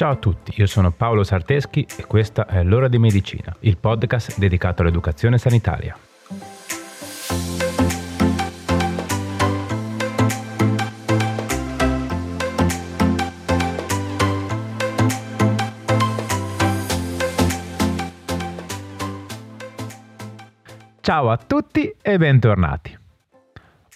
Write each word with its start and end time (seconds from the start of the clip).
Ciao 0.00 0.12
a 0.12 0.16
tutti, 0.16 0.54
io 0.56 0.64
sono 0.64 0.92
Paolo 0.92 1.22
Sarteschi 1.24 1.86
e 1.98 2.06
questa 2.06 2.46
è 2.46 2.62
L'ora 2.62 2.88
di 2.88 2.96
medicina, 2.96 3.54
il 3.60 3.76
podcast 3.76 4.38
dedicato 4.38 4.80
all'educazione 4.80 5.36
sanitaria. 5.36 5.94
Ciao 21.02 21.30
a 21.30 21.36
tutti 21.36 21.94
e 22.00 22.16
bentornati. 22.16 22.98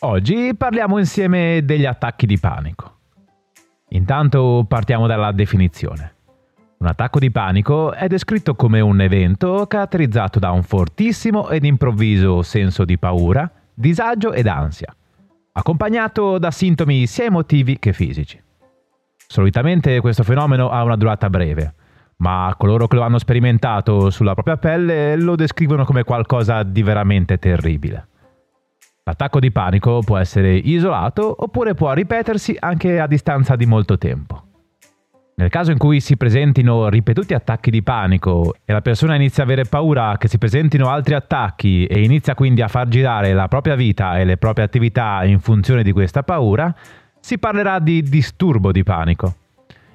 Oggi 0.01 0.55
parliamo 0.55 0.99
insieme 0.99 1.65
degli 1.65 1.87
attacchi 1.87 2.27
di 2.27 2.39
panico. 2.39 2.94
Intanto 3.95 4.65
partiamo 4.67 5.07
dalla 5.07 5.31
definizione. 5.31 6.13
Un 6.79 6.87
attacco 6.89 7.21
di 7.21 7.31
panico 7.31 7.93
è 7.93 8.09
descritto 8.09 8.57
come 8.57 8.81
un 8.81 9.01
evento 9.01 9.67
caratterizzato 9.69 10.39
da 10.41 10.51
un 10.51 10.63
fortissimo 10.63 11.49
ed 11.49 11.65
improvviso 11.65 12.43
senso 12.43 12.85
di 12.85 12.99
paura, 12.99 13.49
disagio 13.73 14.33
ed 14.33 14.49
ansia, 14.49 14.95
accompagnato 15.53 16.39
da 16.39 16.51
sintomi 16.51 17.07
sia 17.07 17.25
emotivi 17.25 17.79
che 17.79 17.93
fisici. 17.93 18.43
Solitamente 19.17 20.01
questo 20.01 20.25
fenomeno 20.25 20.71
ha 20.71 20.83
una 20.83 20.97
durata 20.97 21.31
breve, 21.31 21.75
ma 22.17 22.53
coloro 22.59 22.89
che 22.89 22.97
lo 22.97 23.03
hanno 23.03 23.19
sperimentato 23.19 24.11
sulla 24.11 24.35
propria 24.35 24.57
pelle 24.57 25.17
lo 25.17 25.37
descrivono 25.37 25.85
come 25.85 26.03
qualcosa 26.03 26.65
di 26.65 26.83
veramente 26.83 27.39
terribile. 27.39 28.09
L'attacco 29.07 29.39
di 29.39 29.53
panico 29.53 30.01
può 30.01 30.17
essere 30.17 30.57
isolato 30.57 31.35
oppure 31.39 31.75
può 31.75 31.93
ripetersi 31.93 32.57
anche 32.59 32.99
a 32.99 33.07
distanza 33.07 33.55
di 33.55 33.67
molto 33.67 33.99
tempo. 33.99 34.43
Nel 35.35 35.51
caso 35.51 35.73
in 35.73 35.77
cui 35.77 36.01
si 36.01 36.17
presentino 36.17 36.89
ripetuti 36.89 37.35
attacchi 37.35 37.71
di 37.71 37.83
panico 37.83 38.55
e 38.65 38.73
la 38.73 38.81
persona 38.81 39.15
inizia 39.15 39.43
a 39.43 39.47
avere 39.47 39.67
paura 39.67 40.17
che 40.17 40.27
si 40.27 40.39
presentino 40.39 40.89
altri 40.89 41.13
attacchi 41.13 41.85
e 41.85 42.03
inizia 42.03 42.35
quindi 42.35 42.63
a 42.63 42.69
far 42.69 42.89
girare 42.89 43.35
la 43.35 43.47
propria 43.47 43.75
vita 43.75 44.19
e 44.19 44.25
le 44.25 44.39
proprie 44.39 44.65
attività 44.65 45.23
in 45.25 45.39
funzione 45.39 45.83
di 45.83 45.93
questa 45.93 46.23
paura, 46.23 46.75
si 47.21 47.39
parlerà 47.39 47.81
di 47.81 48.01
disturbo 48.01 48.73
di 48.73 48.85
panico. 48.85 49.35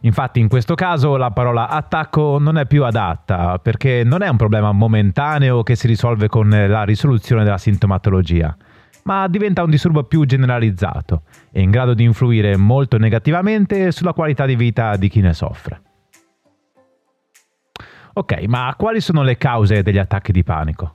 Infatti 0.02 0.40
in 0.40 0.48
questo 0.48 0.76
caso 0.76 1.18
la 1.18 1.32
parola 1.32 1.68
attacco 1.68 2.38
non 2.38 2.60
è 2.60 2.68
più 2.68 2.84
adatta 2.84 3.58
perché 3.58 4.04
non 4.06 4.22
è 4.22 4.28
un 4.28 4.38
problema 4.38 4.72
momentaneo 4.72 5.64
che 5.64 5.76
si 5.76 5.88
risolve 5.88 6.28
con 6.28 6.48
la 6.48 6.84
risoluzione 6.84 7.44
della 7.44 7.58
sintomatologia 7.58 8.56
ma 9.04 9.28
diventa 9.28 9.64
un 9.64 9.70
disturbo 9.70 10.04
più 10.04 10.26
generalizzato 10.26 11.24
e 11.52 11.62
in 11.62 11.72
grado 11.72 11.94
di 11.94 12.04
influire 12.04 12.58
molto 12.58 12.98
negativamente 12.98 13.92
sulla 13.92 14.14
qualità 14.14 14.46
di 14.46 14.56
vita 14.56 14.96
di 14.96 15.10
chi 15.10 15.22
ne 15.22 15.34
soffre. 15.34 15.82
Ok, 18.14 18.44
ma 18.48 18.74
quali 18.78 19.00
sono 19.00 19.24
le 19.24 19.38
cause 19.38 19.82
degli 19.82 19.98
attacchi 19.98 20.32
di 20.32 20.44
panico? 20.44 20.92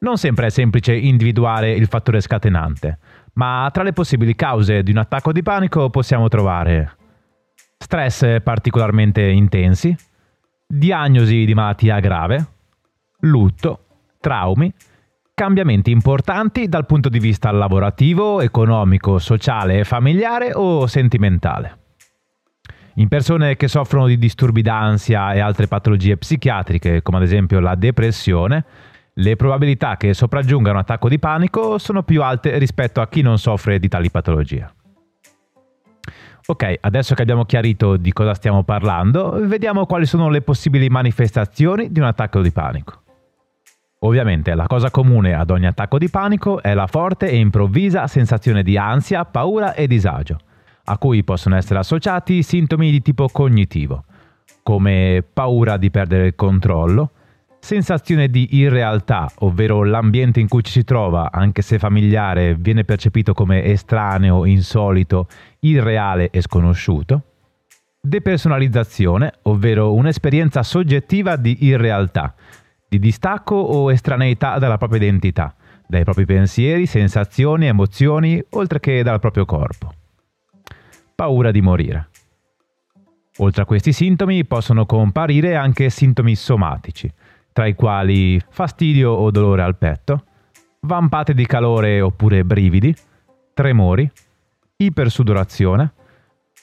Non 0.00 0.16
sempre 0.16 0.46
è 0.46 0.50
semplice 0.50 0.94
individuare 0.94 1.72
il 1.72 1.86
fattore 1.86 2.20
scatenante, 2.20 2.98
ma 3.34 3.68
tra 3.72 3.82
le 3.82 3.92
possibili 3.92 4.34
cause 4.34 4.82
di 4.82 4.90
un 4.90 4.96
attacco 4.96 5.32
di 5.32 5.42
panico 5.42 5.90
possiamo 5.90 6.28
trovare 6.28 6.96
stress 7.76 8.40
particolarmente 8.42 9.22
intensi, 9.22 9.94
diagnosi 10.66 11.44
di 11.44 11.54
malattia 11.54 11.98
grave, 11.98 12.46
lutto, 13.20 13.84
traumi, 14.20 14.72
cambiamenti 15.40 15.90
importanti 15.90 16.68
dal 16.68 16.84
punto 16.84 17.08
di 17.08 17.18
vista 17.18 17.50
lavorativo, 17.50 18.42
economico, 18.42 19.18
sociale, 19.18 19.84
familiare 19.84 20.52
o 20.52 20.86
sentimentale. 20.86 21.78
In 22.96 23.08
persone 23.08 23.56
che 23.56 23.66
soffrono 23.66 24.06
di 24.06 24.18
disturbi 24.18 24.60
d'ansia 24.60 25.32
e 25.32 25.40
altre 25.40 25.66
patologie 25.66 26.18
psichiatriche, 26.18 27.00
come 27.00 27.16
ad 27.16 27.22
esempio 27.22 27.58
la 27.58 27.74
depressione, 27.74 28.66
le 29.14 29.36
probabilità 29.36 29.96
che 29.96 30.12
sopraggiunga 30.12 30.72
un 30.72 30.76
attacco 30.76 31.08
di 31.08 31.18
panico 31.18 31.78
sono 31.78 32.02
più 32.02 32.22
alte 32.22 32.58
rispetto 32.58 33.00
a 33.00 33.08
chi 33.08 33.22
non 33.22 33.38
soffre 33.38 33.78
di 33.78 33.88
tali 33.88 34.10
patologie. 34.10 34.70
Ok, 36.48 36.74
adesso 36.82 37.14
che 37.14 37.22
abbiamo 37.22 37.46
chiarito 37.46 37.96
di 37.96 38.12
cosa 38.12 38.34
stiamo 38.34 38.62
parlando, 38.62 39.38
vediamo 39.46 39.86
quali 39.86 40.04
sono 40.04 40.28
le 40.28 40.42
possibili 40.42 40.90
manifestazioni 40.90 41.90
di 41.90 41.98
un 41.98 42.04
attacco 42.04 42.42
di 42.42 42.52
panico. 42.52 43.04
Ovviamente 44.02 44.54
la 44.54 44.66
cosa 44.66 44.90
comune 44.90 45.34
ad 45.34 45.50
ogni 45.50 45.66
attacco 45.66 45.98
di 45.98 46.08
panico 46.08 46.62
è 46.62 46.72
la 46.72 46.86
forte 46.86 47.28
e 47.28 47.36
improvvisa 47.36 48.06
sensazione 48.06 48.62
di 48.62 48.78
ansia, 48.78 49.26
paura 49.26 49.74
e 49.74 49.86
disagio, 49.86 50.38
a 50.84 50.96
cui 50.96 51.22
possono 51.22 51.56
essere 51.56 51.80
associati 51.80 52.42
sintomi 52.42 52.90
di 52.90 53.02
tipo 53.02 53.28
cognitivo, 53.28 54.04
come 54.62 55.22
paura 55.30 55.76
di 55.76 55.90
perdere 55.90 56.28
il 56.28 56.34
controllo, 56.34 57.10
sensazione 57.58 58.28
di 58.28 58.56
irrealtà, 58.56 59.30
ovvero 59.40 59.84
l'ambiente 59.84 60.40
in 60.40 60.48
cui 60.48 60.64
ci 60.64 60.72
si 60.72 60.84
trova, 60.84 61.30
anche 61.30 61.60
se 61.60 61.78
familiare, 61.78 62.54
viene 62.54 62.84
percepito 62.84 63.34
come 63.34 63.64
estraneo, 63.64 64.46
insolito, 64.46 65.28
irreale 65.60 66.30
e 66.30 66.40
sconosciuto, 66.40 67.22
depersonalizzazione, 68.00 69.30
ovvero 69.42 69.92
un'esperienza 69.92 70.62
soggettiva 70.62 71.36
di 71.36 71.66
irrealtà, 71.66 72.34
di 72.90 72.98
distacco 72.98 73.54
o 73.54 73.92
estraneità 73.92 74.58
dalla 74.58 74.76
propria 74.76 74.98
identità, 74.98 75.54
dai 75.86 76.02
propri 76.02 76.24
pensieri, 76.24 76.86
sensazioni, 76.86 77.66
emozioni, 77.66 78.42
oltre 78.50 78.80
che 78.80 79.04
dal 79.04 79.20
proprio 79.20 79.44
corpo. 79.44 79.94
Paura 81.14 81.52
di 81.52 81.60
morire. 81.60 82.08
Oltre 83.38 83.62
a 83.62 83.64
questi 83.64 83.92
sintomi 83.92 84.44
possono 84.44 84.86
comparire 84.86 85.54
anche 85.54 85.88
sintomi 85.88 86.34
somatici, 86.34 87.08
tra 87.52 87.66
i 87.66 87.76
quali 87.76 88.40
fastidio 88.50 89.12
o 89.12 89.30
dolore 89.30 89.62
al 89.62 89.76
petto, 89.76 90.24
vampate 90.80 91.32
di 91.32 91.46
calore 91.46 92.00
oppure 92.00 92.42
brividi, 92.42 92.92
tremori, 93.54 94.10
ipersudorazione, 94.78 95.92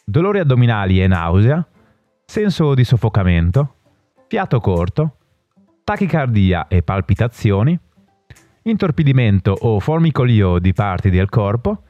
dolori 0.03 0.39
addominali 0.39 1.01
e 1.01 1.07
nausea, 1.07 1.65
senso 2.25 2.73
di 2.73 2.83
soffocamento, 2.83 3.75
fiato 4.27 4.59
corto, 4.59 5.16
tachicardia 5.87 6.67
e 6.67 6.81
palpitazioni, 6.81 7.79
intorpidimento 8.63 9.55
o 9.57 9.79
formicolio 9.79 10.59
di 10.59 10.73
parti 10.73 11.09
del 11.09 11.29
corpo 11.29 11.83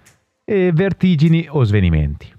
e 0.46 0.69
vertigini 0.72 1.47
o 1.50 1.63
svenimenti. 1.63 2.31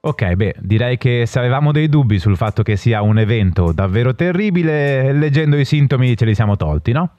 Ok, 0.00 0.34
beh, 0.34 0.56
direi 0.60 0.98
che 0.98 1.24
se 1.24 1.38
avevamo 1.38 1.72
dei 1.72 1.88
dubbi 1.88 2.18
sul 2.18 2.36
fatto 2.36 2.62
che 2.62 2.76
sia 2.76 3.00
un 3.00 3.18
evento 3.18 3.72
davvero 3.72 4.14
terribile, 4.14 5.10
leggendo 5.12 5.56
i 5.56 5.64
sintomi 5.64 6.14
ce 6.14 6.26
li 6.26 6.34
siamo 6.34 6.56
tolti, 6.56 6.92
no? 6.92 7.12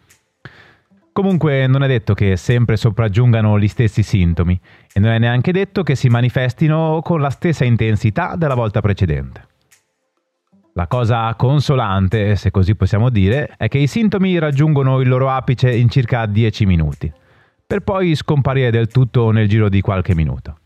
Comunque 1.12 1.66
non 1.66 1.82
è 1.82 1.88
detto 1.88 2.14
che 2.14 2.38
sempre 2.38 2.78
sopraggiungano 2.78 3.58
gli 3.58 3.68
stessi 3.68 4.04
sintomi 4.04 4.62
e 4.94 5.00
non 5.00 5.10
è 5.10 5.18
neanche 5.18 5.52
detto 5.52 5.82
che 5.82 5.96
si 5.96 6.10
manifestino 6.10 7.02
con 7.04 7.22
la 7.22 7.32
stessa 7.32 7.66
intensità 7.66 8.36
della 8.36 8.54
volta 8.54 8.82
precedente. 8.82 9.56
La 10.78 10.86
cosa 10.86 11.34
consolante, 11.34 12.36
se 12.36 12.52
così 12.52 12.76
possiamo 12.76 13.10
dire, 13.10 13.56
è 13.58 13.68
che 13.68 13.80
i 13.80 13.88
sintomi 13.88 14.38
raggiungono 14.38 15.00
il 15.00 15.08
loro 15.08 15.28
apice 15.28 15.76
in 15.76 15.90
circa 15.90 16.28
10 16.28 16.68
minuti, 16.68 17.12
per 17.66 17.80
poi 17.80 18.14
scomparire 18.14 18.70
del 18.70 18.86
tutto 18.86 19.32
nel 19.32 19.48
giro 19.48 19.70
di 19.70 19.82
qualche 19.82 20.14
minuto. 20.14 20.60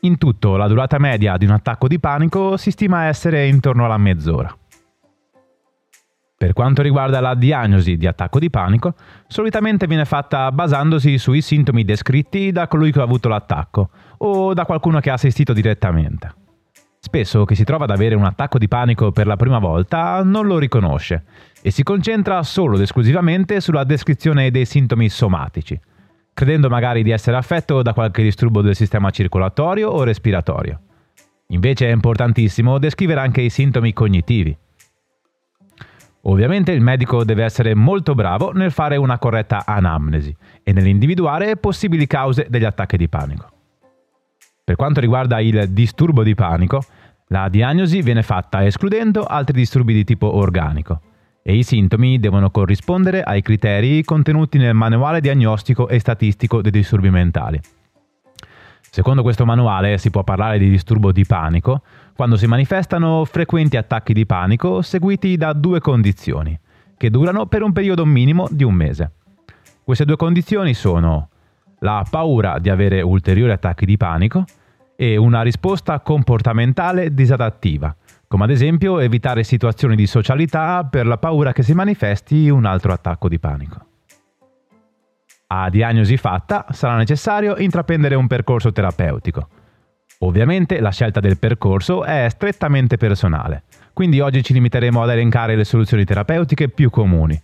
In 0.00 0.18
tutto, 0.18 0.56
la 0.56 0.66
durata 0.66 0.98
media 0.98 1.36
di 1.36 1.44
un 1.44 1.52
attacco 1.52 1.86
di 1.86 2.00
panico 2.00 2.56
si 2.56 2.72
stima 2.72 3.04
essere 3.04 3.46
intorno 3.46 3.84
alla 3.84 3.96
mezz'ora. 3.96 4.52
Per 6.36 6.52
quanto 6.52 6.82
riguarda 6.82 7.20
la 7.20 7.36
diagnosi 7.36 7.96
di 7.96 8.08
attacco 8.08 8.40
di 8.40 8.50
panico, 8.50 8.94
solitamente 9.28 9.86
viene 9.86 10.04
fatta 10.04 10.50
basandosi 10.50 11.16
sui 11.16 11.42
sintomi 11.42 11.84
descritti 11.84 12.50
da 12.50 12.66
colui 12.66 12.90
che 12.90 12.98
ha 12.98 13.04
avuto 13.04 13.28
l'attacco 13.28 13.90
o 14.18 14.52
da 14.52 14.64
qualcuno 14.64 14.98
che 14.98 15.10
ha 15.10 15.14
assistito 15.14 15.52
direttamente. 15.52 16.46
Spesso 17.08 17.46
chi 17.46 17.54
si 17.54 17.64
trova 17.64 17.84
ad 17.84 17.90
avere 17.90 18.14
un 18.14 18.24
attacco 18.24 18.58
di 18.58 18.68
panico 18.68 19.12
per 19.12 19.26
la 19.26 19.36
prima 19.36 19.58
volta 19.58 20.22
non 20.22 20.46
lo 20.46 20.58
riconosce 20.58 21.24
e 21.62 21.70
si 21.70 21.82
concentra 21.82 22.42
solo 22.42 22.76
ed 22.76 22.82
esclusivamente 22.82 23.62
sulla 23.62 23.84
descrizione 23.84 24.50
dei 24.50 24.66
sintomi 24.66 25.08
somatici, 25.08 25.80
credendo 26.34 26.68
magari 26.68 27.02
di 27.02 27.10
essere 27.10 27.38
affetto 27.38 27.80
da 27.80 27.94
qualche 27.94 28.22
disturbo 28.22 28.60
del 28.60 28.76
sistema 28.76 29.08
circolatorio 29.08 29.88
o 29.88 30.04
respiratorio. 30.04 30.80
Invece 31.46 31.88
è 31.88 31.92
importantissimo 31.92 32.78
descrivere 32.78 33.20
anche 33.20 33.40
i 33.40 33.48
sintomi 33.48 33.94
cognitivi. 33.94 34.54
Ovviamente 36.24 36.72
il 36.72 36.82
medico 36.82 37.24
deve 37.24 37.44
essere 37.44 37.74
molto 37.74 38.14
bravo 38.14 38.52
nel 38.52 38.70
fare 38.70 38.96
una 38.96 39.18
corretta 39.18 39.62
anamnesi 39.64 40.36
e 40.62 40.74
nell'individuare 40.74 41.56
possibili 41.56 42.06
cause 42.06 42.48
degli 42.50 42.64
attacchi 42.64 42.98
di 42.98 43.08
panico. 43.08 43.52
Per 44.62 44.76
quanto 44.76 45.00
riguarda 45.00 45.40
il 45.40 45.70
disturbo 45.70 46.22
di 46.22 46.34
panico, 46.34 46.84
la 47.28 47.48
diagnosi 47.48 48.00
viene 48.00 48.22
fatta 48.22 48.64
escludendo 48.64 49.24
altri 49.24 49.58
disturbi 49.58 49.92
di 49.92 50.04
tipo 50.04 50.36
organico 50.36 51.00
e 51.42 51.56
i 51.56 51.62
sintomi 51.62 52.18
devono 52.18 52.50
corrispondere 52.50 53.22
ai 53.22 53.42
criteri 53.42 54.02
contenuti 54.02 54.58
nel 54.58 54.74
manuale 54.74 55.20
diagnostico 55.20 55.88
e 55.88 55.98
statistico 55.98 56.62
dei 56.62 56.70
disturbi 56.70 57.10
mentali. 57.10 57.60
Secondo 58.90 59.22
questo 59.22 59.44
manuale 59.44 59.98
si 59.98 60.10
può 60.10 60.24
parlare 60.24 60.58
di 60.58 60.70
disturbo 60.70 61.12
di 61.12 61.26
panico 61.26 61.82
quando 62.16 62.36
si 62.36 62.46
manifestano 62.46 63.24
frequenti 63.26 63.76
attacchi 63.76 64.14
di 64.14 64.24
panico 64.24 64.80
seguiti 64.80 65.36
da 65.36 65.52
due 65.52 65.80
condizioni, 65.80 66.58
che 66.96 67.10
durano 67.10 67.46
per 67.46 67.62
un 67.62 67.72
periodo 67.72 68.06
minimo 68.06 68.48
di 68.50 68.64
un 68.64 68.74
mese. 68.74 69.12
Queste 69.84 70.06
due 70.06 70.16
condizioni 70.16 70.72
sono 70.72 71.28
la 71.80 72.04
paura 72.10 72.58
di 72.58 72.70
avere 72.70 73.02
ulteriori 73.02 73.52
attacchi 73.52 73.84
di 73.84 73.96
panico 73.96 74.44
e 75.00 75.16
una 75.16 75.42
risposta 75.42 76.00
comportamentale 76.00 77.14
disadattiva, 77.14 77.94
come 78.26 78.42
ad 78.42 78.50
esempio 78.50 78.98
evitare 78.98 79.44
situazioni 79.44 79.94
di 79.94 80.08
socialità 80.08 80.84
per 80.90 81.06
la 81.06 81.18
paura 81.18 81.52
che 81.52 81.62
si 81.62 81.72
manifesti 81.72 82.48
un 82.48 82.64
altro 82.64 82.92
attacco 82.92 83.28
di 83.28 83.38
panico. 83.38 83.86
A 85.46 85.70
diagnosi 85.70 86.16
fatta 86.16 86.66
sarà 86.70 86.96
necessario 86.96 87.56
intraprendere 87.58 88.16
un 88.16 88.26
percorso 88.26 88.72
terapeutico. 88.72 89.48
Ovviamente 90.18 90.80
la 90.80 90.90
scelta 90.90 91.20
del 91.20 91.38
percorso 91.38 92.02
è 92.02 92.26
strettamente 92.28 92.96
personale, 92.96 93.62
quindi 93.92 94.18
oggi 94.18 94.42
ci 94.42 94.52
limiteremo 94.52 95.00
ad 95.00 95.10
elencare 95.10 95.54
le 95.54 95.64
soluzioni 95.64 96.04
terapeutiche 96.04 96.70
più 96.70 96.90
comuni. 96.90 97.40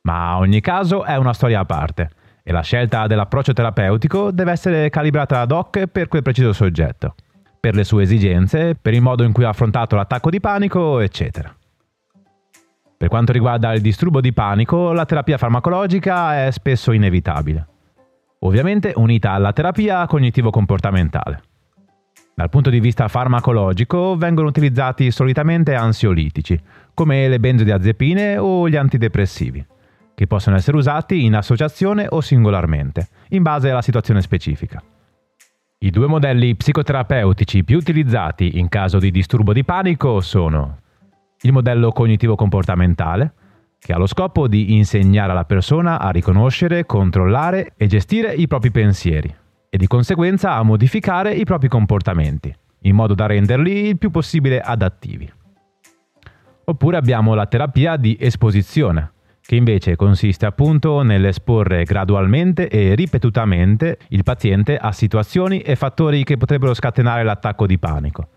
Ma 0.00 0.36
ogni 0.36 0.60
caso 0.60 1.04
è 1.04 1.14
una 1.14 1.32
storia 1.32 1.60
a 1.60 1.64
parte 1.64 2.10
e 2.48 2.52
la 2.52 2.62
scelta 2.62 3.06
dell'approccio 3.06 3.52
terapeutico 3.52 4.30
deve 4.30 4.52
essere 4.52 4.88
calibrata 4.88 5.40
ad 5.40 5.52
hoc 5.52 5.84
per 5.84 6.08
quel 6.08 6.22
preciso 6.22 6.54
soggetto, 6.54 7.14
per 7.60 7.74
le 7.74 7.84
sue 7.84 8.04
esigenze, 8.04 8.74
per 8.74 8.94
il 8.94 9.02
modo 9.02 9.22
in 9.22 9.32
cui 9.32 9.44
ha 9.44 9.50
affrontato 9.50 9.96
l'attacco 9.96 10.30
di 10.30 10.40
panico, 10.40 10.98
eccetera. 11.00 11.54
Per 12.96 13.08
quanto 13.08 13.32
riguarda 13.32 13.74
il 13.74 13.82
disturbo 13.82 14.22
di 14.22 14.32
panico, 14.32 14.94
la 14.94 15.04
terapia 15.04 15.36
farmacologica 15.36 16.46
è 16.46 16.50
spesso 16.50 16.92
inevitabile, 16.92 17.66
ovviamente 18.38 18.94
unita 18.96 19.32
alla 19.32 19.52
terapia 19.52 20.06
cognitivo-comportamentale. 20.06 21.42
Dal 22.34 22.48
punto 22.48 22.70
di 22.70 22.80
vista 22.80 23.08
farmacologico 23.08 24.16
vengono 24.16 24.48
utilizzati 24.48 25.10
solitamente 25.10 25.74
ansiolitici, 25.74 26.58
come 26.94 27.28
le 27.28 27.40
benzodiazepine 27.40 28.38
o 28.38 28.66
gli 28.70 28.76
antidepressivi 28.76 29.66
che 30.18 30.26
possono 30.26 30.56
essere 30.56 30.76
usati 30.76 31.24
in 31.24 31.36
associazione 31.36 32.04
o 32.08 32.20
singolarmente, 32.20 33.06
in 33.28 33.44
base 33.44 33.70
alla 33.70 33.82
situazione 33.82 34.20
specifica. 34.20 34.82
I 35.78 35.90
due 35.90 36.08
modelli 36.08 36.56
psicoterapeutici 36.56 37.62
più 37.62 37.76
utilizzati 37.76 38.58
in 38.58 38.68
caso 38.68 38.98
di 38.98 39.12
disturbo 39.12 39.52
di 39.52 39.62
panico 39.62 40.20
sono 40.20 40.78
il 41.42 41.52
modello 41.52 41.92
cognitivo-comportamentale, 41.92 43.32
che 43.78 43.92
ha 43.92 43.96
lo 43.96 44.08
scopo 44.08 44.48
di 44.48 44.74
insegnare 44.74 45.30
alla 45.30 45.44
persona 45.44 46.00
a 46.00 46.10
riconoscere, 46.10 46.84
controllare 46.84 47.74
e 47.76 47.86
gestire 47.86 48.34
i 48.34 48.48
propri 48.48 48.72
pensieri 48.72 49.32
e 49.70 49.78
di 49.78 49.86
conseguenza 49.86 50.54
a 50.54 50.64
modificare 50.64 51.32
i 51.32 51.44
propri 51.44 51.68
comportamenti, 51.68 52.52
in 52.80 52.96
modo 52.96 53.14
da 53.14 53.26
renderli 53.26 53.86
il 53.86 53.98
più 53.98 54.10
possibile 54.10 54.60
adattivi. 54.60 55.32
Oppure 56.64 56.96
abbiamo 56.96 57.34
la 57.34 57.46
terapia 57.46 57.94
di 57.96 58.16
esposizione, 58.18 59.12
che 59.48 59.56
invece 59.56 59.96
consiste 59.96 60.44
appunto 60.44 61.00
nell'esporre 61.00 61.84
gradualmente 61.84 62.68
e 62.68 62.94
ripetutamente 62.94 63.96
il 64.08 64.22
paziente 64.22 64.76
a 64.76 64.92
situazioni 64.92 65.60
e 65.62 65.74
fattori 65.74 66.22
che 66.22 66.36
potrebbero 66.36 66.74
scatenare 66.74 67.22
l'attacco 67.22 67.66
di 67.66 67.78
panico, 67.78 68.28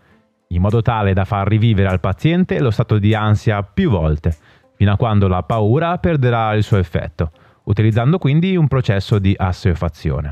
in 0.48 0.62
modo 0.62 0.82
tale 0.82 1.12
da 1.12 1.26
far 1.26 1.50
rivivere 1.50 1.90
al 1.90 2.00
paziente 2.00 2.62
lo 2.62 2.72
stato 2.72 2.98
di 2.98 3.14
ansia 3.14 3.62
più 3.62 3.90
volte, 3.90 4.34
fino 4.78 4.94
a 4.94 4.96
quando 4.96 5.28
la 5.28 5.44
paura 5.44 5.98
perderà 5.98 6.54
il 6.54 6.64
suo 6.64 6.78
effetto, 6.78 7.34
utilizzando 7.64 8.18
quindi 8.18 8.56
un 8.56 8.70
processo 8.70 9.20
di 9.20 9.36
assuefazione. 9.38 10.30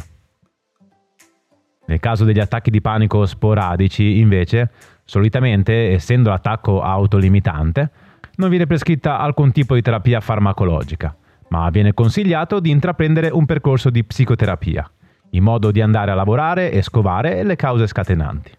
Nel 1.87 1.99
caso 1.99 2.23
degli 2.23 2.39
attacchi 2.39 2.69
di 2.69 2.79
panico 2.79 3.25
sporadici, 3.25 4.19
invece, 4.19 4.71
solitamente, 5.03 5.91
essendo 5.91 6.29
l'attacco 6.29 6.81
autolimitante, 6.81 7.91
non 8.39 8.49
viene 8.49 8.65
prescritta 8.65 9.19
alcun 9.19 9.51
tipo 9.51 9.75
di 9.75 9.81
terapia 9.81 10.21
farmacologica, 10.21 11.15
ma 11.49 11.69
viene 11.69 11.93
consigliato 11.93 12.59
di 12.59 12.69
intraprendere 12.69 13.29
un 13.29 13.45
percorso 13.45 13.89
di 13.89 14.03
psicoterapia, 14.03 14.89
in 15.31 15.43
modo 15.43 15.71
di 15.71 15.81
andare 15.81 16.11
a 16.11 16.15
lavorare 16.15 16.71
e 16.71 16.81
scovare 16.81 17.43
le 17.43 17.55
cause 17.57 17.85
scatenanti. 17.85 18.57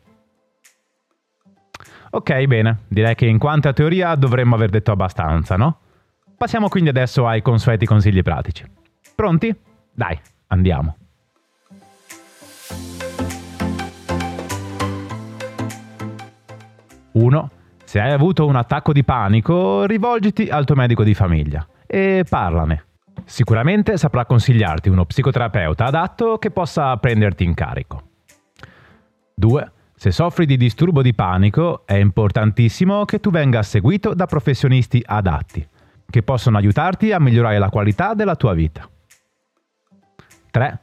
Ok, 2.10 2.44
bene, 2.44 2.80
direi 2.88 3.14
che 3.14 3.26
in 3.26 3.38
quanto 3.38 3.68
a 3.68 3.72
teoria 3.72 4.14
dovremmo 4.16 4.54
aver 4.54 4.68
detto 4.68 4.92
abbastanza, 4.92 5.56
no? 5.56 5.78
Passiamo 6.36 6.68
quindi 6.68 6.90
adesso 6.90 7.26
ai 7.26 7.40
consueti 7.40 7.86
consigli 7.86 8.22
pratici. 8.22 8.64
Pronti? 9.14 9.54
Dai, 9.92 10.18
andiamo. 10.48 10.96
1. 17.12 17.50
Se 17.90 17.98
hai 17.98 18.12
avuto 18.12 18.46
un 18.46 18.54
attacco 18.54 18.92
di 18.92 19.02
panico, 19.02 19.84
rivolgiti 19.84 20.46
al 20.46 20.64
tuo 20.64 20.76
medico 20.76 21.02
di 21.02 21.12
famiglia 21.12 21.66
e 21.88 22.24
parlane. 22.28 22.84
Sicuramente 23.24 23.96
saprà 23.96 24.26
consigliarti 24.26 24.88
uno 24.88 25.04
psicoterapeuta 25.04 25.86
adatto 25.86 26.38
che 26.38 26.52
possa 26.52 26.96
prenderti 26.98 27.42
in 27.42 27.52
carico. 27.52 28.02
2. 29.34 29.72
Se 29.92 30.12
soffri 30.12 30.46
di 30.46 30.56
disturbo 30.56 31.02
di 31.02 31.14
panico, 31.14 31.84
è 31.84 31.94
importantissimo 31.94 33.04
che 33.04 33.18
tu 33.18 33.30
venga 33.30 33.60
seguito 33.64 34.14
da 34.14 34.26
professionisti 34.26 35.02
adatti, 35.04 35.66
che 36.08 36.22
possono 36.22 36.58
aiutarti 36.58 37.10
a 37.10 37.18
migliorare 37.18 37.58
la 37.58 37.70
qualità 37.70 38.14
della 38.14 38.36
tua 38.36 38.54
vita. 38.54 38.88
3. 40.52 40.80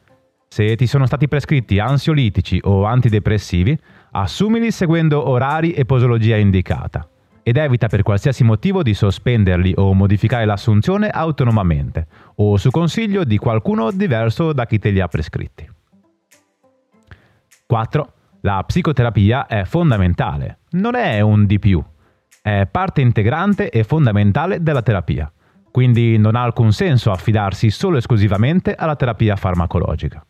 Se 0.50 0.76
ti 0.76 0.88
sono 0.88 1.06
stati 1.06 1.30
prescritti 1.30 1.80
ansiolitici 1.80 2.60
o 2.64 2.84
antidepressivi, 2.84 3.80
assumili 4.22 4.72
seguendo 4.72 5.30
orari 5.30 5.74
e 5.74 5.86
posologia 5.86 6.38
indicata 6.38 7.08
ed 7.44 7.56
evita 7.56 7.88
per 7.88 8.02
qualsiasi 8.02 8.44
motivo 8.44 8.82
di 8.82 8.94
sospenderli 8.94 9.74
o 9.78 9.94
modificare 9.94 10.44
l'assunzione 10.44 11.10
autonomamente 11.10 12.08
o 12.36 12.58
su 12.58 12.72
consiglio 12.72 13.24
di 13.24 13.38
qualcuno 13.38 13.92
diverso 13.92 14.54
da 14.54 14.66
chi 14.66 14.80
te 14.80 14.90
li 14.90 15.00
ha 15.00 15.08
prescritti. 15.08 15.70
4. 17.66 18.14
La 18.42 18.64
psicoterapia 18.66 19.46
è 19.46 19.64
fondamentale, 19.66 20.60
non 20.72 20.96
è 20.96 21.22
un 21.22 21.46
di 21.46 21.60
più, 21.60 21.84
è 22.42 22.68
parte 22.70 23.02
integrante 23.02 23.70
e 23.70 23.84
fondamentale 23.84 24.62
della 24.62 24.82
terapia, 24.82 25.32
quindi 25.72 26.18
non 26.18 26.36
ha 26.36 26.42
alcun 26.42 26.72
senso 26.72 27.12
affidarsi 27.12 27.70
solo 27.70 27.96
e 27.96 28.00
esclusivamente 28.00 28.74
alla 28.74 28.96
terapia 28.96 29.36
farmacologica. 29.36 30.26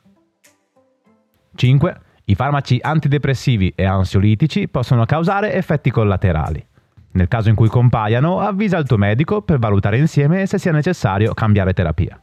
5. 1.55 2.01
I 2.29 2.35
farmaci 2.35 2.77
antidepressivi 2.81 3.71
e 3.73 3.85
ansiolitici 3.85 4.67
possono 4.67 5.05
causare 5.05 5.53
effetti 5.53 5.89
collaterali. 5.89 6.65
Nel 7.11 7.29
caso 7.29 7.47
in 7.47 7.55
cui 7.55 7.69
compaiano, 7.69 8.41
avvisa 8.41 8.77
il 8.77 8.85
tuo 8.85 8.97
medico 8.97 9.41
per 9.41 9.59
valutare 9.59 9.97
insieme 9.97 10.45
se 10.45 10.57
sia 10.57 10.73
necessario 10.73 11.33
cambiare 11.33 11.71
terapia. 11.71 12.21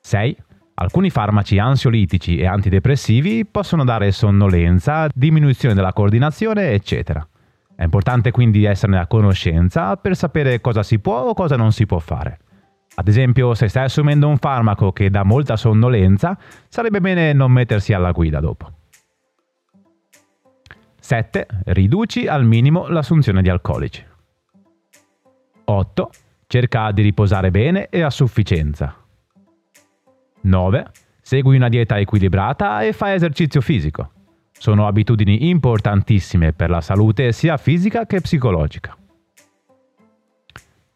6. 0.00 0.36
Alcuni 0.74 1.08
farmaci 1.08 1.58
ansiolitici 1.58 2.36
e 2.36 2.44
antidepressivi 2.44 3.46
possono 3.46 3.82
dare 3.84 4.12
sonnolenza, 4.12 5.08
diminuzione 5.14 5.74
della 5.74 5.94
coordinazione, 5.94 6.72
eccetera. 6.72 7.26
È 7.74 7.82
importante 7.82 8.30
quindi 8.30 8.64
esserne 8.64 8.98
a 8.98 9.06
conoscenza 9.06 9.96
per 9.96 10.14
sapere 10.14 10.60
cosa 10.60 10.82
si 10.82 10.98
può 10.98 11.20
o 11.20 11.32
cosa 11.32 11.56
non 11.56 11.72
si 11.72 11.86
può 11.86 11.98
fare. 11.98 12.40
Ad 12.98 13.06
esempio, 13.06 13.54
se 13.54 13.68
stai 13.68 13.84
assumendo 13.84 14.26
un 14.26 14.38
farmaco 14.38 14.90
che 14.90 15.08
dà 15.08 15.22
molta 15.22 15.56
sonnolenza, 15.56 16.36
sarebbe 16.68 17.00
bene 17.00 17.32
non 17.32 17.52
mettersi 17.52 17.92
alla 17.92 18.10
guida 18.10 18.40
dopo. 18.40 18.72
7. 20.98 21.46
Riduci 21.66 22.26
al 22.26 22.44
minimo 22.44 22.88
l'assunzione 22.88 23.40
di 23.40 23.48
alcolici. 23.48 24.04
8. 25.64 26.10
Cerca 26.48 26.90
di 26.90 27.02
riposare 27.02 27.52
bene 27.52 27.88
e 27.88 28.02
a 28.02 28.10
sufficienza. 28.10 28.96
9. 30.40 30.90
Segui 31.20 31.54
una 31.54 31.68
dieta 31.68 32.00
equilibrata 32.00 32.82
e 32.82 32.92
fai 32.92 33.14
esercizio 33.14 33.60
fisico. 33.60 34.10
Sono 34.50 34.88
abitudini 34.88 35.48
importantissime 35.50 36.52
per 36.52 36.68
la 36.68 36.80
salute 36.80 37.30
sia 37.30 37.58
fisica 37.58 38.06
che 38.06 38.20
psicologica. 38.20 38.96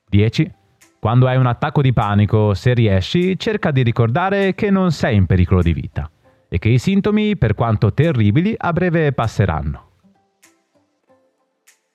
10. 0.08 0.60
Quando 1.02 1.26
hai 1.26 1.36
un 1.36 1.46
attacco 1.46 1.82
di 1.82 1.92
panico, 1.92 2.54
se 2.54 2.74
riesci, 2.74 3.36
cerca 3.36 3.72
di 3.72 3.82
ricordare 3.82 4.54
che 4.54 4.70
non 4.70 4.92
sei 4.92 5.16
in 5.16 5.26
pericolo 5.26 5.60
di 5.60 5.72
vita 5.72 6.08
e 6.48 6.60
che 6.60 6.68
i 6.68 6.78
sintomi, 6.78 7.36
per 7.36 7.54
quanto 7.54 7.92
terribili, 7.92 8.54
a 8.56 8.72
breve 8.72 9.10
passeranno. 9.10 9.88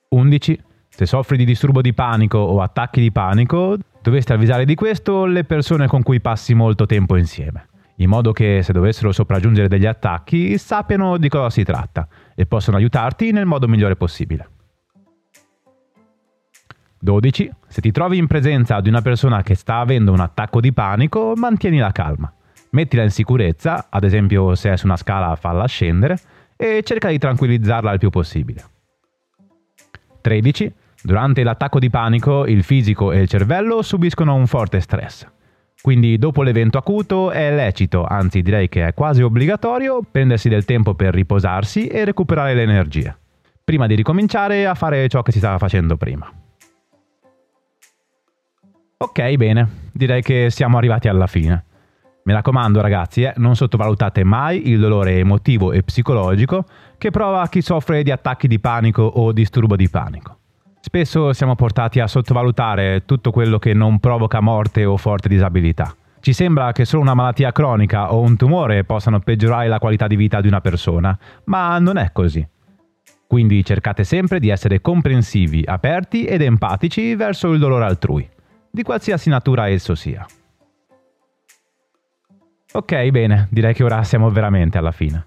11. 0.10 0.62
Se 0.90 1.06
soffri 1.06 1.38
di 1.38 1.46
disturbo 1.46 1.80
di 1.80 1.94
panico 1.94 2.38
o 2.38 2.60
attacchi 2.60 3.00
di 3.00 3.14
panico, 3.14 3.78
dovresti 4.02 4.34
avvisare 4.34 4.66
di 4.66 4.76
questo 4.76 5.24
le 5.24 5.46
persone 5.46 5.88
con 5.88 6.04
cui 6.04 6.20
passi 6.20 6.54
molto 6.54 6.86
tempo 6.86 7.16
insieme, 7.16 7.70
in 8.00 8.10
modo 8.10 8.34
che 8.34 8.62
se 8.62 8.74
dovessero 8.74 9.14
sopraggiungere 9.14 9.70
degli 9.70 9.86
attacchi 9.86 10.58
sappiano 10.58 11.16
di 11.16 11.30
cosa 11.30 11.50
si 11.50 11.64
tratta 11.64 12.10
e 12.36 12.46
possano 12.46 12.76
aiutarti 12.76 13.32
nel 13.32 13.46
modo 13.46 13.70
migliore 13.70 13.96
possibile. 13.96 14.50
12. 17.00 17.51
Se 17.68 17.82
ti 17.82 17.92
trovi 17.92 18.18
in 18.18 18.27
presenza 18.27 18.80
di 18.82 18.89
una 18.89 19.01
persona 19.01 19.42
che 19.44 19.56
sta 19.56 19.80
avendo 19.80 20.12
un 20.12 20.20
attacco 20.20 20.60
di 20.60 20.74
panico, 20.74 21.34
mantieni 21.36 21.77
la 21.77 21.92
calma 21.92 22.32
Mettila 22.72 23.04
in 23.04 23.12
sicurezza, 23.12 23.88
ad 23.89 24.04
esempio 24.04 24.56
se 24.56 24.74
è 24.74 24.77
su 24.77 24.86
una 24.86 24.98
scala 24.98 25.36
falla 25.36 25.66
scendere, 25.66 26.18
e 26.56 26.82
cerca 26.84 27.10
di 27.10 27.18
tranquillizzarla 27.18 27.92
il 27.94 28.00
più 28.00 28.10
possibile. 28.10 28.63
13. 30.22 30.74
Durante 31.01 31.44
l'attacco 31.44 31.80
di 31.80 31.89
panico 31.89 32.46
il 32.46 32.63
fisico 32.63 33.12
e 33.12 33.22
il 33.22 33.30
cervello 33.30 33.82
subiscono 33.82 34.36
un 34.36 34.48
forte 34.48 34.80
stress. 34.80 35.25
Quindi 35.82 36.18
dopo 36.18 36.42
l'evento 36.42 36.77
acuto 36.77 37.32
è 37.32 37.54
lecito, 37.54 38.04
anzi 38.04 38.42
direi 38.42 38.68
che 38.68 38.88
è 38.88 38.94
quasi 38.94 39.22
obbligatorio, 39.22 40.01
prendersi 40.10 40.50
del 40.50 40.66
tempo 40.66 40.96
per 40.96 41.13
riposarsi 41.13 41.88
e 41.88 42.04
recuperare 42.04 42.56
le 42.56 42.63
energie, 42.63 43.16
prima 43.63 43.86
di 43.88 43.96
ricominciare 43.96 44.66
a 44.66 44.74
fare 44.74 45.08
ciò 45.08 45.22
che 45.22 45.32
si 45.32 45.38
stava 45.38 45.60
facendo 45.60 45.96
prima. 45.96 46.30
Ok, 49.00 49.36
bene, 49.36 49.89
direi 49.92 50.24
che 50.24 50.50
siamo 50.50 50.77
arrivati 50.77 51.08
alla 51.08 51.27
fine. 51.27 51.66
Mi 52.24 52.34
raccomando 52.34 52.82
ragazzi, 52.82 53.22
eh, 53.22 53.34
non 53.36 53.56
sottovalutate 53.56 54.24
mai 54.24 54.70
il 54.70 54.80
dolore 54.80 55.20
emotivo 55.20 55.72
e 55.72 55.84
psicologico 55.84 56.66
che 56.98 57.12
prova 57.12 57.48
chi 57.48 57.62
soffre 57.62 58.01
di 58.01 58.10
attacchi 58.10 58.48
di 58.48 58.60
panico 58.60 59.04
o 59.04 59.32
disturbo 59.34 59.75
di 59.75 59.88
panico. 59.88 60.39
Spesso 60.80 61.32
siamo 61.34 61.54
portati 61.54 62.00
a 62.00 62.08
sottovalutare 62.08 63.06
tutto 63.06 63.30
quello 63.30 63.60
che 63.60 63.75
non 63.75 64.00
provoca 64.00 64.42
morte 64.42 64.84
o 64.84 64.98
forte 64.98 65.30
disabilità. 65.30 65.96
Ci 66.20 66.34
sembra 66.34 66.72
che 66.72 66.84
solo 66.84 67.04
una 67.04 67.13
malattia 67.13 67.51
cronica 67.51 68.12
o 68.12 68.22
un 68.22 68.36
tumore 68.36 68.84
possano 68.84 69.20
peggiorare 69.20 69.68
la 69.68 69.77
qualità 69.77 70.08
di 70.08 70.16
vita 70.16 70.42
di 70.42 70.48
una 70.48 70.60
persona, 70.60 71.16
ma 71.44 71.77
non 71.77 71.98
è 71.98 72.10
così. 72.12 72.46
Quindi 73.27 73.63
cercate 73.63 74.04
sempre 74.04 74.39
di 74.39 74.50
essere 74.50 74.82
comprensivi, 74.82 75.62
aperti 75.63 76.25
ed 76.25 76.42
empatici 76.42 77.13
verso 77.13 77.51
il 77.51 77.60
dolore 77.60 77.86
altrui, 77.86 78.27
di 78.77 78.84
qualsiasi 78.84 79.27
natura 79.29 79.67
esso 79.67 79.96
sia. 79.96 80.24
Ok, 82.74 83.10
bene, 83.10 83.48
direi 83.50 83.74
che 83.74 83.84
ora 83.84 84.03
siamo 84.03 84.29
veramente 84.29 84.77
alla 84.77 84.91
fine. 84.91 85.25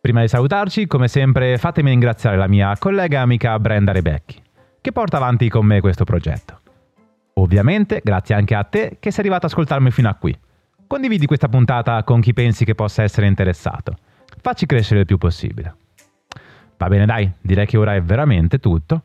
Prima 0.00 0.20
di 0.20 0.26
salutarci, 0.26 0.88
come 0.88 1.06
sempre, 1.06 1.56
fatemi 1.58 1.90
ringraziare 1.90 2.36
la 2.36 2.48
mia 2.48 2.76
collega 2.76 3.20
amica 3.20 3.56
Brenda 3.60 3.92
Rebecchi, 3.92 4.42
che 4.80 4.90
porta 4.90 5.18
avanti 5.18 5.48
con 5.48 5.64
me 5.64 5.80
questo 5.80 6.02
progetto. 6.02 6.58
Ovviamente, 7.34 8.00
grazie 8.02 8.34
anche 8.34 8.56
a 8.56 8.64
te 8.64 8.96
che 8.98 9.12
sei 9.12 9.20
arrivato 9.20 9.46
ad 9.46 9.52
ascoltarmi 9.52 9.92
fino 9.92 10.08
a 10.08 10.14
qui. 10.14 10.36
Condividi 10.88 11.24
questa 11.24 11.48
puntata 11.48 12.02
con 12.02 12.20
chi 12.20 12.32
pensi 12.32 12.64
che 12.64 12.74
possa 12.74 13.04
essere 13.04 13.28
interessato. 13.28 13.96
Facci 14.40 14.66
crescere 14.66 15.00
il 15.00 15.06
più 15.06 15.18
possibile. 15.18 15.76
Va 16.76 16.88
bene 16.88 17.06
dai, 17.06 17.30
direi 17.40 17.64
che 17.64 17.76
ora 17.76 17.94
è 17.94 18.02
veramente 18.02 18.58
tutto. 18.58 19.04